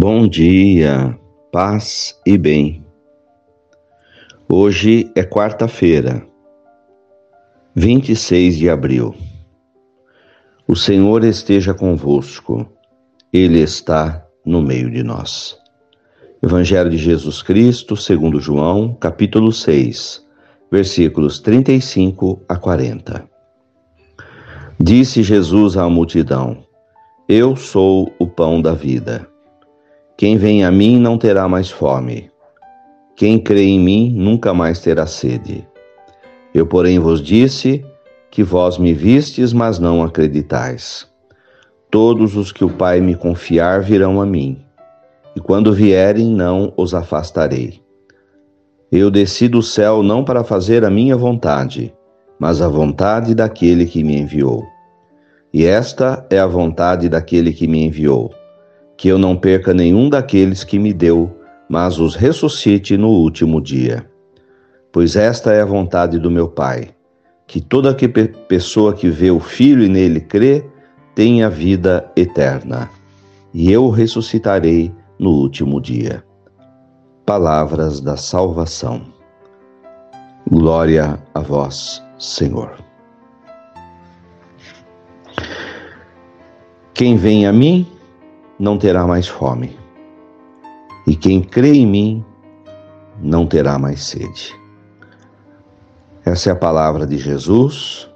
Bom 0.00 0.28
dia, 0.28 1.18
paz 1.50 2.16
e 2.24 2.38
bem. 2.38 2.84
Hoje 4.48 5.10
é 5.16 5.24
quarta-feira, 5.24 6.24
26 7.74 8.58
de 8.58 8.70
abril. 8.70 9.12
O 10.68 10.76
Senhor 10.76 11.24
esteja 11.24 11.74
convosco, 11.74 12.64
Ele 13.32 13.58
está 13.58 14.24
no 14.46 14.62
meio 14.62 14.88
de 14.88 15.02
nós. 15.02 15.58
Evangelho 16.40 16.90
de 16.90 16.96
Jesus 16.96 17.42
Cristo, 17.42 17.96
segundo 17.96 18.40
João, 18.40 18.94
capítulo 19.00 19.52
6, 19.52 20.24
versículos 20.70 21.40
35 21.40 22.40
a 22.48 22.56
40. 22.56 23.28
Disse 24.78 25.24
Jesus 25.24 25.76
à 25.76 25.88
multidão: 25.88 26.64
Eu 27.28 27.56
sou 27.56 28.12
o 28.16 28.28
pão 28.28 28.62
da 28.62 28.74
vida. 28.74 29.28
Quem 30.18 30.36
vem 30.36 30.64
a 30.64 30.70
mim 30.72 30.98
não 30.98 31.16
terá 31.16 31.48
mais 31.48 31.70
fome. 31.70 32.28
Quem 33.14 33.38
crê 33.38 33.62
em 33.66 33.78
mim 33.78 34.12
nunca 34.12 34.52
mais 34.52 34.80
terá 34.80 35.06
sede. 35.06 35.64
Eu, 36.52 36.66
porém, 36.66 36.98
vos 36.98 37.22
disse 37.22 37.86
que 38.28 38.42
vós 38.42 38.78
me 38.78 38.92
vistes, 38.92 39.52
mas 39.52 39.78
não 39.78 40.02
acreditais. 40.02 41.06
Todos 41.88 42.34
os 42.34 42.50
que 42.50 42.64
o 42.64 42.68
Pai 42.68 43.00
me 43.00 43.14
confiar 43.14 43.80
virão 43.80 44.20
a 44.20 44.26
mim, 44.26 44.60
e 45.36 45.40
quando 45.40 45.72
vierem, 45.72 46.34
não 46.34 46.72
os 46.76 46.94
afastarei. 46.94 47.80
Eu 48.90 49.12
desci 49.12 49.46
do 49.46 49.62
céu 49.62 50.02
não 50.02 50.24
para 50.24 50.42
fazer 50.42 50.84
a 50.84 50.90
minha 50.90 51.16
vontade, 51.16 51.94
mas 52.40 52.60
a 52.60 52.66
vontade 52.66 53.36
daquele 53.36 53.86
que 53.86 54.02
me 54.02 54.18
enviou. 54.18 54.66
E 55.54 55.64
esta 55.64 56.26
é 56.28 56.40
a 56.40 56.46
vontade 56.48 57.08
daquele 57.08 57.52
que 57.52 57.68
me 57.68 57.84
enviou 57.84 58.32
que 58.98 59.06
eu 59.06 59.16
não 59.16 59.36
perca 59.36 59.72
nenhum 59.72 60.10
daqueles 60.10 60.64
que 60.64 60.76
me 60.76 60.92
deu, 60.92 61.30
mas 61.68 62.00
os 62.00 62.16
ressuscite 62.16 62.96
no 62.96 63.08
último 63.10 63.60
dia. 63.60 64.04
Pois 64.92 65.14
esta 65.14 65.52
é 65.52 65.62
a 65.62 65.64
vontade 65.64 66.18
do 66.18 66.28
meu 66.28 66.48
Pai, 66.48 66.90
que 67.46 67.60
toda 67.60 67.94
que 67.94 68.08
pessoa 68.08 68.92
que 68.92 69.08
vê 69.08 69.30
o 69.30 69.38
Filho 69.38 69.84
e 69.84 69.88
nele 69.88 70.20
crê, 70.20 70.64
tenha 71.14 71.48
vida 71.48 72.10
eterna, 72.16 72.90
e 73.54 73.70
eu 73.70 73.88
ressuscitarei 73.88 74.92
no 75.16 75.30
último 75.30 75.80
dia. 75.80 76.24
Palavras 77.24 78.00
da 78.00 78.16
salvação. 78.16 79.02
Glória 80.50 81.22
a 81.34 81.40
vós, 81.40 82.02
Senhor. 82.18 82.78
Quem 86.94 87.16
vem 87.16 87.46
a 87.46 87.52
mim, 87.52 87.86
não 88.58 88.76
terá 88.76 89.06
mais 89.06 89.28
fome. 89.28 89.78
E 91.06 91.14
quem 91.14 91.40
crê 91.40 91.74
em 91.74 91.86
mim 91.86 92.24
não 93.20 93.46
terá 93.46 93.78
mais 93.78 94.02
sede. 94.02 94.54
Essa 96.24 96.50
é 96.50 96.52
a 96.52 96.56
palavra 96.56 97.06
de 97.06 97.16
Jesus 97.16 98.08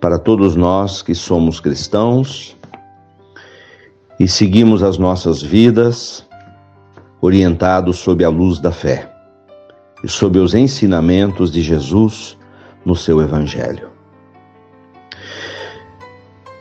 para 0.00 0.18
todos 0.18 0.54
nós 0.54 1.02
que 1.02 1.14
somos 1.14 1.60
cristãos 1.60 2.56
e 4.18 4.28
seguimos 4.28 4.82
as 4.82 4.96
nossas 4.96 5.42
vidas 5.42 6.26
orientados 7.20 7.98
sob 7.98 8.24
a 8.24 8.28
luz 8.28 8.58
da 8.58 8.72
fé 8.72 9.10
e 10.02 10.08
sob 10.08 10.38
os 10.38 10.54
ensinamentos 10.54 11.50
de 11.50 11.60
Jesus 11.60 12.38
no 12.84 12.96
seu 12.96 13.20
Evangelho. 13.20 13.90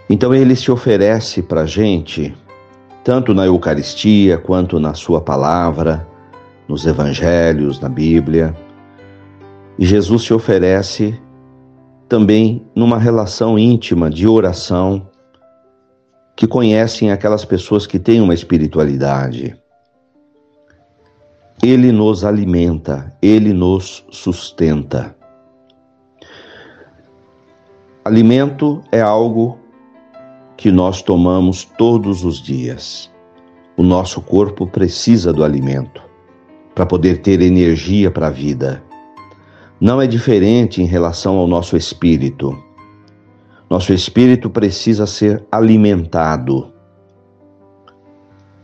Então 0.09 0.34
ele 0.34 0.56
se 0.56 0.72
oferece 0.72 1.41
para 1.41 1.61
a 1.61 1.66
gente 1.66 2.35
tanto 3.03 3.33
na 3.33 3.45
Eucaristia 3.45 4.37
quanto 4.37 4.79
na 4.79 4.93
Sua 4.93 5.21
palavra, 5.21 6.07
nos 6.67 6.85
Evangelhos, 6.85 7.79
na 7.79 7.89
Bíblia. 7.89 8.55
E 9.77 9.85
Jesus 9.85 10.23
se 10.23 10.33
oferece 10.33 11.19
também 12.07 12.65
numa 12.75 12.97
relação 12.97 13.57
íntima 13.57 14.09
de 14.09 14.27
oração 14.27 15.07
que 16.35 16.47
conhecem 16.47 17.11
aquelas 17.11 17.43
pessoas 17.43 17.85
que 17.85 17.99
têm 17.99 18.21
uma 18.21 18.33
espiritualidade. 18.33 19.57
Ele 21.61 21.91
nos 21.91 22.23
alimenta, 22.23 23.13
ele 23.21 23.53
nos 23.53 24.05
sustenta. 24.09 25.16
Alimento 28.05 28.81
é 28.91 29.01
algo 29.01 29.59
que 30.59 30.70
nós 30.70 31.02
tomamos 31.02 31.64
todos 31.64 32.25
os 32.25 32.42
dias. 32.42 33.09
O 33.78 33.81
nosso 33.81 34.22
corpo 34.22 34.68
precisa 34.68 35.31
do 35.31 35.42
alimento 35.42 36.03
para 36.75 36.86
poder 36.86 37.20
ter 37.20 37.42
energia 37.42 38.12
para 38.12 38.28
a 38.28 38.30
vida. 38.30 38.84
Não 39.80 40.02
é 40.02 40.06
diferente 40.06 40.81
em 40.81 40.86
relação 40.86 41.38
ao 41.38 41.47
nosso 41.47 41.78
espírito. 41.78 42.62
Nosso 43.70 43.94
espírito 43.94 44.50
precisa 44.50 45.08
ser 45.08 45.47
alimentado 45.50 46.74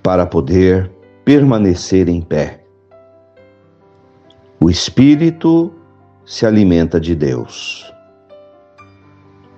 para 0.03 0.25
poder 0.25 0.91
permanecer 1.23 2.09
em 2.09 2.19
pé. 2.19 2.65
O 4.59 4.69
espírito 4.69 5.71
se 6.25 6.45
alimenta 6.45 6.99
de 6.99 7.15
Deus. 7.15 7.89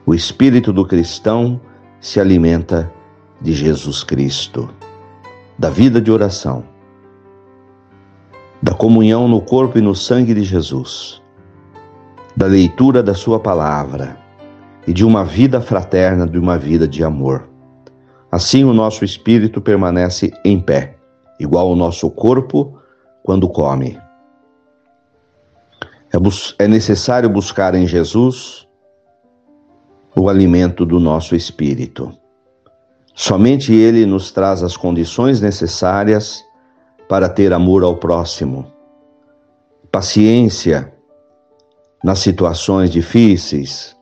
O 0.05 0.13
espírito 0.13 0.71
do 0.71 0.85
cristão 0.85 1.59
se 2.07 2.21
alimenta 2.21 2.89
de 3.41 3.51
Jesus 3.51 4.01
Cristo, 4.01 4.69
da 5.59 5.69
vida 5.69 5.99
de 5.99 6.09
oração, 6.09 6.63
da 8.61 8.73
comunhão 8.73 9.27
no 9.27 9.41
corpo 9.41 9.77
e 9.77 9.81
no 9.81 9.93
sangue 9.93 10.33
de 10.33 10.41
Jesus, 10.41 11.21
da 12.33 12.45
leitura 12.45 13.03
da 13.03 13.13
Sua 13.13 13.41
palavra 13.41 14.17
e 14.87 14.93
de 14.93 15.03
uma 15.03 15.25
vida 15.25 15.59
fraterna, 15.59 16.25
de 16.25 16.39
uma 16.39 16.57
vida 16.57 16.87
de 16.87 17.03
amor. 17.03 17.49
Assim 18.31 18.63
o 18.63 18.73
nosso 18.73 19.03
espírito 19.03 19.59
permanece 19.59 20.31
em 20.45 20.61
pé, 20.61 20.95
igual 21.37 21.67
ao 21.67 21.75
nosso 21.75 22.09
corpo 22.09 22.79
quando 23.21 23.49
come. 23.49 23.99
É, 26.13 26.63
é 26.63 26.67
necessário 26.69 27.29
buscar 27.29 27.75
em 27.75 27.85
Jesus 27.85 28.65
o 30.19 30.29
alimento 30.29 30.85
do 30.85 30.99
nosso 30.99 31.35
espírito. 31.35 32.11
Somente 33.13 33.73
Ele 33.73 34.05
nos 34.05 34.31
traz 34.31 34.63
as 34.63 34.75
condições 34.75 35.39
necessárias 35.41 36.43
para 37.07 37.29
ter 37.29 37.53
amor 37.53 37.83
ao 37.83 37.95
próximo, 37.95 38.71
paciência 39.91 40.93
nas 42.03 42.19
situações 42.19 42.89
difíceis, 42.89 43.95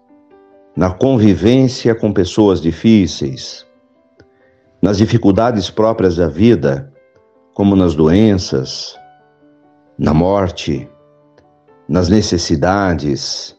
na 0.76 0.92
convivência 0.92 1.94
com 1.94 2.12
pessoas 2.12 2.62
difíceis, 2.62 3.66
nas 4.82 4.98
dificuldades 4.98 5.70
próprias 5.70 6.16
da 6.16 6.28
vida, 6.28 6.92
como 7.54 7.76
nas 7.76 7.96
doenças, 7.96 8.98
na 9.98 10.14
morte, 10.14 10.90
nas 11.88 12.10
necessidades, 12.10 13.55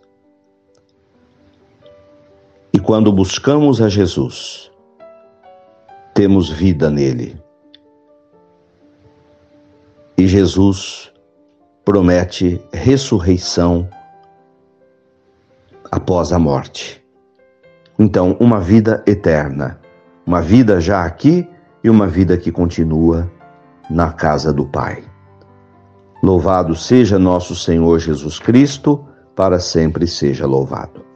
e 2.76 2.78
quando 2.78 3.10
buscamos 3.10 3.80
a 3.80 3.88
Jesus, 3.88 4.70
temos 6.12 6.50
vida 6.50 6.90
nele. 6.90 7.40
E 10.18 10.28
Jesus 10.28 11.10
promete 11.86 12.60
ressurreição 12.74 13.88
após 15.90 16.34
a 16.34 16.38
morte. 16.38 17.02
Então, 17.98 18.36
uma 18.38 18.60
vida 18.60 19.02
eterna, 19.06 19.80
uma 20.26 20.42
vida 20.42 20.78
já 20.78 21.02
aqui 21.02 21.48
e 21.82 21.88
uma 21.88 22.06
vida 22.06 22.36
que 22.36 22.52
continua 22.52 23.32
na 23.88 24.12
casa 24.12 24.52
do 24.52 24.66
Pai. 24.66 25.02
Louvado 26.22 26.76
seja 26.76 27.18
nosso 27.18 27.56
Senhor 27.56 27.98
Jesus 28.00 28.38
Cristo, 28.38 29.02
para 29.34 29.58
sempre 29.58 30.06
seja 30.06 30.46
louvado. 30.46 31.15